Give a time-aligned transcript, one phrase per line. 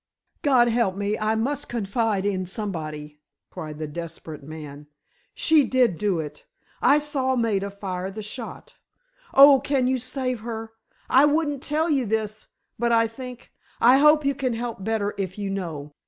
[0.41, 3.19] "God help me, I must confide in somebody,"
[3.51, 4.87] cried the desperate man.
[5.35, 6.43] "She did do it!
[6.81, 8.79] I saw Maida fire the shot!
[9.31, 10.71] Oh, can you save her?
[11.07, 12.47] I wouldn't tell you this,
[12.79, 15.93] but I think—I hope you can help better if you know.